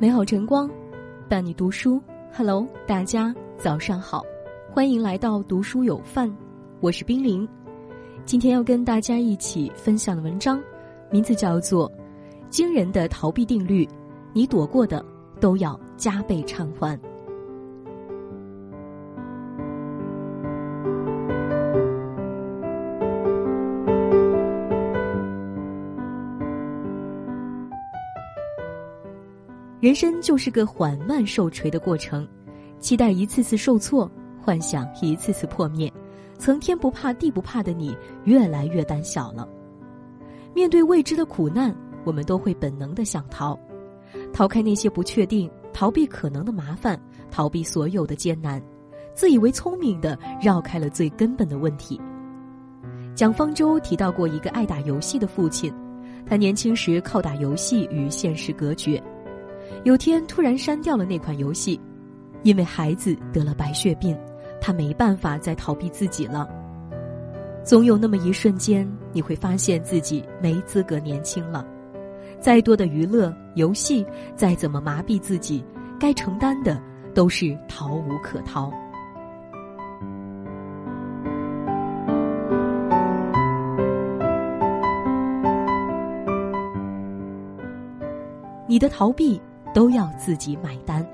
[0.00, 0.66] 美好晨光，
[1.28, 2.02] 伴你读书。
[2.34, 4.22] Hello，大家早上好，
[4.72, 6.32] 欢迎来到读书有范，
[6.80, 7.46] 我是冰凌。
[8.24, 10.58] 今天要跟大家一起分享的文章，
[11.10, 11.86] 名字叫做
[12.48, 13.84] 《惊人的逃避定律》，
[14.32, 15.04] 你躲过的
[15.38, 16.98] 都要加倍偿还。
[29.80, 32.28] 人生就是个缓慢受锤的过程，
[32.80, 35.90] 期待一次次受挫，幻想一次次破灭，
[36.36, 39.48] 曾天不怕地不怕的你，越来越胆小了。
[40.54, 41.74] 面对未知的苦难，
[42.04, 43.58] 我们都会本能的想逃，
[44.34, 48.62] 逃开那些不确定，逃避可能的麻烦，逃避所有的艰难，
[49.14, 51.98] 自以为聪明的绕开了最根本的问题。
[53.14, 55.72] 蒋方舟提到过一个爱打游戏的父亲，
[56.26, 59.02] 他年轻时靠打游戏与现实隔绝。
[59.84, 61.80] 有天突然删掉了那款游戏，
[62.42, 64.16] 因为孩子得了白血病，
[64.60, 66.48] 他没办法再逃避自己了。
[67.62, 71.66] 总有那么一瞬间，你会发现自己没资格年轻了。
[72.40, 74.04] 再多的娱乐游戏，
[74.34, 75.64] 再怎么麻痹自己，
[75.98, 76.80] 该承担的
[77.14, 78.72] 都是逃无可逃。
[88.66, 89.40] 你的逃避。
[89.74, 91.06] 都要自己买单。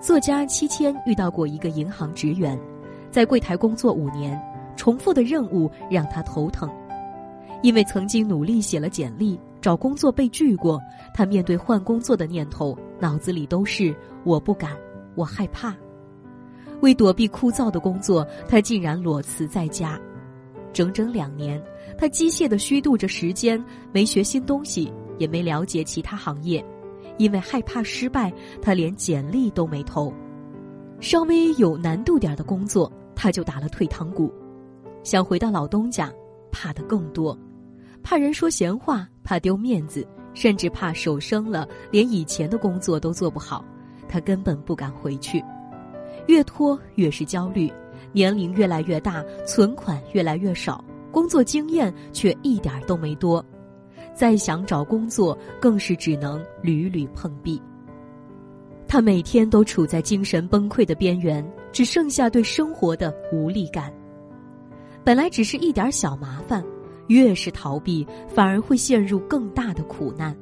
[0.00, 2.58] 作家七千遇到过一个银行职员，
[3.10, 4.40] 在柜台工作五年，
[4.76, 6.70] 重复的任务让他头疼。
[7.62, 10.78] 因为曾经努力写了简历，找工作被拒过，
[11.14, 14.72] 他面对换工作的念头，脑子里都是我不敢，
[15.14, 15.74] 我害怕。
[16.82, 19.98] 为躲避枯燥的工作，他竟然裸辞在家。
[20.74, 21.62] 整整两年，
[21.96, 26.62] 他机械的虚度着时间，没学新东西，也没了解其他行业。
[27.18, 30.12] 因为害怕失败，他连简历都没投。
[31.00, 34.32] 稍微有难度点的工作，他就打了退堂鼓。
[35.02, 36.12] 想回到老东家，
[36.50, 37.38] 怕的更多，
[38.02, 43.64] 怕人说闲话，怕丢面子，甚至怕手生了，连以前的工作都做不好。
[44.08, 45.42] 他根本不敢回去。
[46.26, 47.70] 越拖越是焦虑，
[48.12, 53.44] 年龄越来越大，存款越来越少，工作经验却一点都没多。
[54.14, 57.60] 再想找工作，更是只能屡屡碰壁。
[58.86, 63.92] 他每天都处在精神崩溃的边缘，只剩下对生活的无力感。
[65.02, 66.64] 本来只是一点小麻烦，
[67.08, 70.36] 越是逃避，反而会陷入更大的苦难。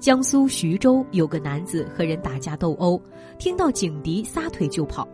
[0.00, 3.00] 江苏徐州有个男子和人打架斗殴，
[3.38, 5.08] 听到警笛撒腿就跑，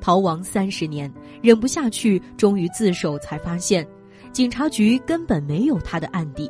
[0.00, 1.12] 逃亡三十年，
[1.42, 3.86] 忍不下去，终于自首，才发现
[4.32, 6.48] 警察局根本没有他的案底。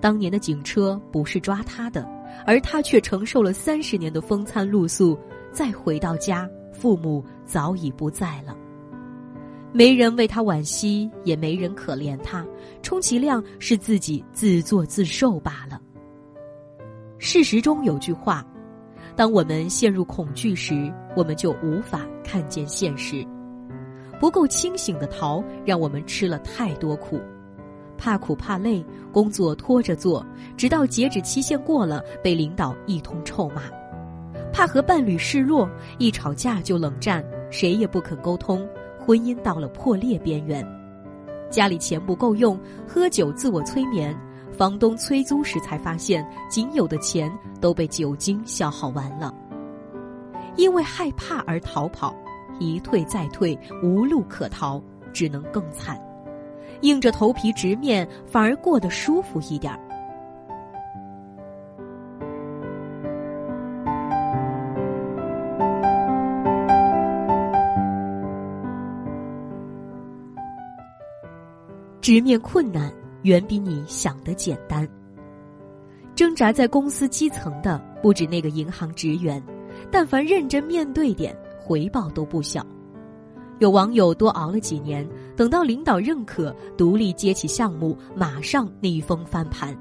[0.00, 2.08] 当年的警车不是抓他的，
[2.46, 5.18] 而他却承受了三十年的风餐露宿。
[5.50, 8.54] 再回到家，父母早已不在了，
[9.72, 12.46] 没人为他惋惜，也没人可怜他，
[12.82, 15.80] 充其量是自己自作自受罢了。
[17.18, 18.46] 事实中有句话：
[19.16, 23.26] 当我们陷入恐惧时，我们就无法看见现实。
[24.20, 27.18] 不够清醒的逃，让我们吃了太多苦。
[27.98, 28.82] 怕苦怕累，
[29.12, 30.24] 工作拖着做，
[30.56, 33.62] 直到截止期限过了，被领导一通臭骂；
[34.52, 38.66] 怕和伴侣示弱，一吵架就冷战，谁也不肯沟通，
[38.98, 40.64] 婚姻到了破裂边缘；
[41.50, 44.14] 家里钱不够用，喝酒自我催眠；
[44.56, 49.34] 房东催租时才发现，仅有的钱都被酒精消耗完了。
[50.56, 52.14] 因为害怕而逃跑，
[52.60, 54.82] 一退再退，无路可逃，
[55.12, 55.98] 只能更惨。
[56.82, 59.78] 硬着头皮直面，反而过得舒服一点儿。
[72.00, 72.90] 直面困难
[73.24, 74.88] 远比你想的简单。
[76.14, 79.42] 挣扎在公司基层的不止那个银行职员，
[79.90, 82.64] 但凡认真面对点，回报都不小。
[83.58, 85.06] 有网友多熬了几年，
[85.38, 89.72] 等到领导认可，独立接起项目，马上逆风翻盘；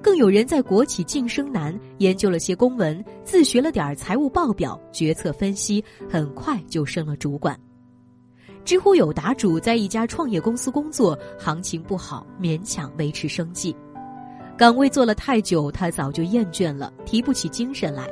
[0.00, 7.54] 更有人在国企晋升难，研究了些公文，自学了点财务报表、决策分析，很快就升了主管。
[8.64, 13.76] 知乎有答主在一家创业公司工作，行情不好，勉强维持生计。
[14.56, 18.08] 岗位做了太久，他早就厌倦了，提不起精神来。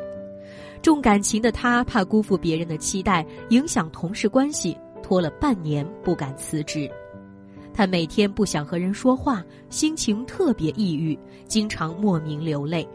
[0.82, 4.76] 重感情的他怕辜负别人的期待，影响同事关系，
[5.08, 6.86] 拖了半年不敢辞职。
[7.72, 12.86] 他每天不想和人说话，心情特别抑郁，经常莫名流泪。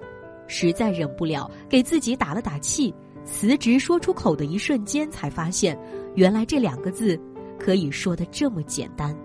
[0.46, 2.94] 实在忍不了，给自己打了打气，
[3.26, 5.76] 辞职说出口的一瞬间，才发现，
[6.14, 7.20] 原来这两个字
[7.58, 9.18] 可以说的这么简单。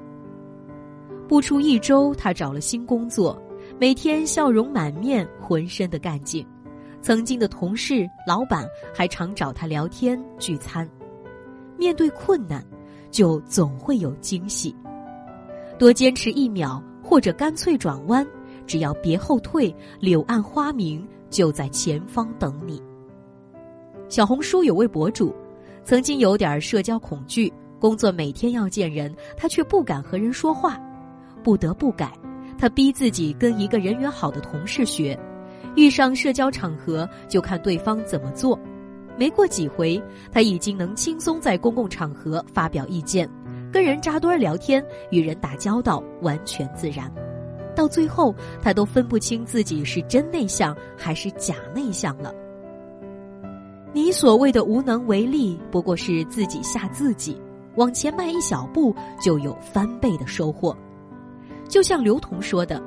[1.28, 3.38] 不出一周，他找了新工作，
[3.78, 6.46] 每天笑容满面，浑身的干劲。
[7.02, 10.88] 曾经的同事、老板还常找他聊天聚餐。
[11.76, 12.64] 面对困难，
[13.10, 14.74] 就总会有惊喜。
[15.78, 18.26] 多坚持一秒，或者干脆转弯，
[18.66, 22.82] 只要别后退，柳暗花明就在前方等你。
[24.08, 25.34] 小红书有位博主，
[25.84, 30.80] 曾经有点社交恐惧，工作每天要见人，他却不敢和人说话。
[31.44, 32.12] 不得不改，
[32.58, 35.18] 他逼自己跟一个人缘好的同事学，
[35.76, 38.58] 遇上社交场合就看对方怎么做。
[39.18, 40.00] 没过几回，
[40.30, 43.28] 他已经能轻松在公共场合发表意见，
[43.72, 47.12] 跟人扎堆聊天，与人打交道完全自然。
[47.74, 52.32] 到最后，他都分不清自己是真内向还是假内向了。
[53.92, 57.40] 你所谓的无能为力，不过是自己吓自己。
[57.76, 60.76] 往前迈一小步，就有翻倍的收获。
[61.68, 62.82] 就像刘同说的：“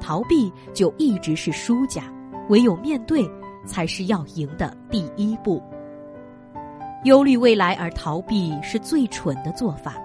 [0.00, 2.02] 逃避就一直是输家，
[2.48, 3.28] 唯有面对，
[3.64, 5.62] 才是要赢的第一步。”
[7.04, 9.96] 忧虑未来而逃避是最蠢的做法，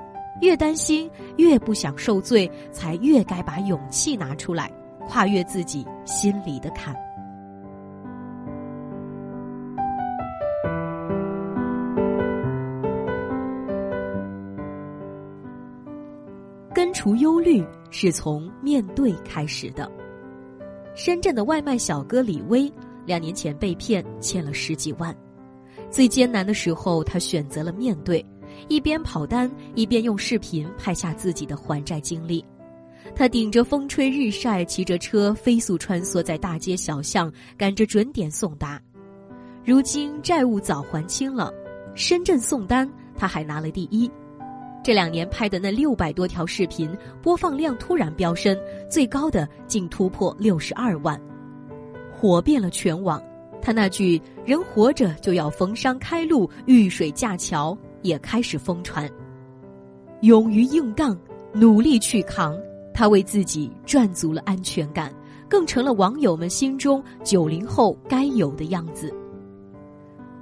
[0.41, 4.71] 越担心越不想受罪，才越该把勇气拿出来，
[5.07, 6.95] 跨越自己心里的坎。
[16.73, 19.91] 根除忧虑是从面对开始的。
[20.93, 22.71] 深圳的外卖小哥李威，
[23.07, 25.15] 两年前被骗，欠了十几万。
[25.89, 28.23] 最艰难的时候，他选择了面对，
[28.67, 32.45] 一边跑单，一边用视频拍下自己的还债经历。
[33.15, 38.79] 他顶着风吹日晒，骑着车飞速穿梭在大街小巷，赶着准点送达。
[39.63, 41.53] 如今债务早还清了，
[41.95, 44.11] 深圳送单他还拿了第一。
[44.83, 46.89] 这两年拍的那六百多条视频
[47.21, 48.57] 播放量突然飙升，
[48.89, 51.19] 最高的竟突破六十二万，
[52.17, 53.21] 火遍了全网。
[53.61, 59.09] 他那句“人活着就要逢山开路，遇水架桥”也开始疯传。
[60.21, 61.17] 勇于硬杠，
[61.53, 62.57] 努力去扛，
[62.93, 65.13] 他为自己赚足了安全感，
[65.49, 69.13] 更成了网友们心中九零后该有的样子。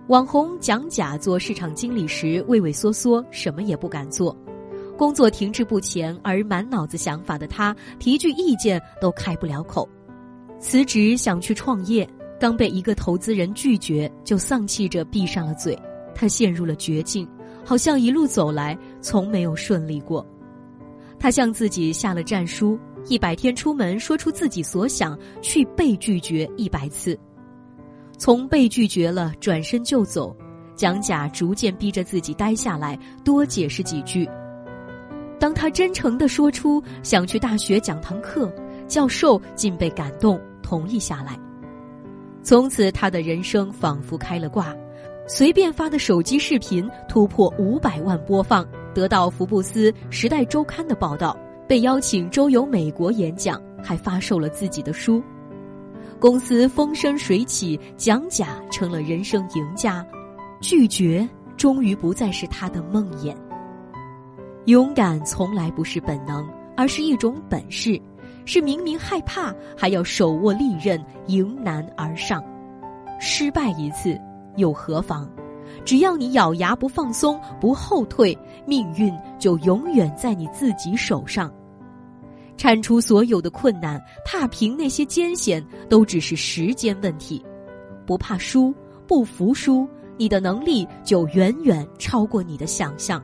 [0.08, 4.38] 网红蒋甲做市场经理时畏畏缩缩，什么也不敢做，
[4.96, 9.90] 工作停滞不前，而满脑子想法的他提句意见都开不了口。
[10.60, 12.08] 辞职想去创业，
[12.40, 15.78] 刚被一个投资人拒绝，就丧气着闭上了嘴。
[16.14, 17.28] 他陷入了绝境，
[17.64, 20.26] 好像一路走来从没有顺利过。
[21.20, 27.18] 他向自己下了战书：一百天出门说出自己所想，去被拒绝一百次。
[28.18, 30.36] 从被拒绝了转身就走，
[30.76, 34.28] 蒋甲逐渐逼着自己待下来，多解释几句。
[35.38, 38.50] 当他真诚地说出想去大学讲堂课，
[38.88, 41.40] 教授竟被感动，同意下来。
[42.44, 44.76] 从此，他的人生仿佛开了挂，
[45.28, 51.36] 随便发的手机视频突破五百万播放，得到福布斯、时代周刊的报道，
[51.68, 55.24] 被邀请周游美国演讲，还发售了自己的书。
[56.20, 60.06] 公司风生水起，蒋甲成了人生赢家，
[60.62, 61.28] 拒绝
[61.58, 63.36] 终于不再是他的梦魇。
[64.66, 68.00] 勇敢从来不是本能，而是一种本事，
[68.46, 72.44] 是明明害怕还要手握利刃，迎难而上。
[73.20, 74.20] 失败一次
[74.56, 75.28] 又何妨？
[75.84, 81.52] 只要你咬牙不放松，不后退，命运就永远在你自己手上。
[82.56, 87.44] 铲除所有的困难，踏平那些艰险，都只是时间问题。
[88.06, 88.74] 不怕输，
[89.08, 89.88] 不服输，
[90.18, 93.22] 你的能力就远远超过你的想象。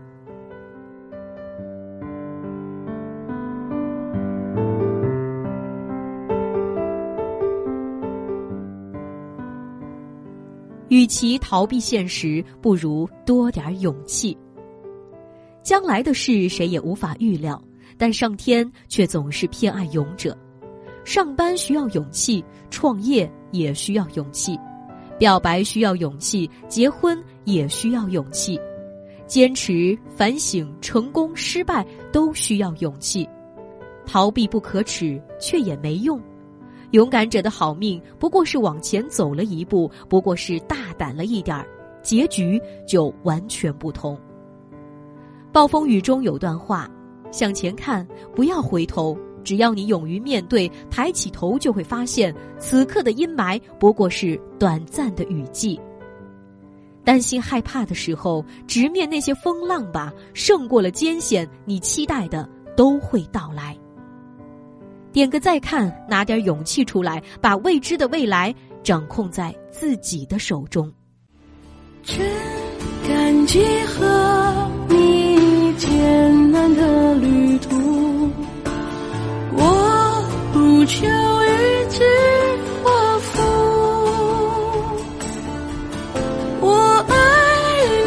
[10.91, 14.38] 与其逃避现实，不如多点勇气。
[15.63, 17.60] 将来的事，谁也无法预料。
[17.98, 20.38] 但上天却总是偏爱勇者，
[21.05, 24.60] 上班需要勇气，创业也需要勇气，
[25.17, 28.60] 表白需要勇气，结婚也需要勇气，
[29.27, 33.25] 坚持、反省、成功、失败都需要勇气。
[34.05, 36.21] 逃避不可耻，却也没用。
[36.91, 41.65] 勇敢者的好命，不过是往前走了一步，不过是大胆了一点儿，
[42.01, 44.17] 结局就完全不同。
[45.51, 46.89] 暴风雨中有段话。
[47.31, 48.05] 向前看，
[48.36, 55.79] 不要回头，只要你勇于面对，抬起头，就会发现，此刻的阴霾不过是短暂的雨季。
[57.05, 62.45] 担心害怕的时候，直面那些风浪吧，胜过了艰险，你期待的
[62.75, 63.77] 都会到来。
[65.12, 68.53] 点个再看，拿点勇气出来，把未知的未来
[68.84, 70.91] 掌控在自己的手中。
[72.03, 72.18] 真
[73.08, 78.30] 感激和你艰难的旅途，
[79.53, 82.03] 我不求与之
[82.84, 83.41] 祸福，
[86.62, 87.13] 我爱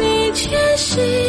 [0.01, 1.24] 你，前行。